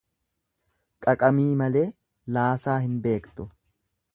Qaqamii 1.07 1.45
malee 1.61 1.85
laasaa 2.39 2.79
hin 2.87 2.97
beektu. 3.05 3.51